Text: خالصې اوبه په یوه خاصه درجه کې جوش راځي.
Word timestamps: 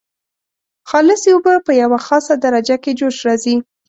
خالصې 0.89 1.29
اوبه 1.33 1.53
په 1.65 1.71
یوه 1.81 1.99
خاصه 2.05 2.33
درجه 2.43 2.75
کې 2.83 2.91
جوش 2.99 3.15
راځي. 3.27 3.55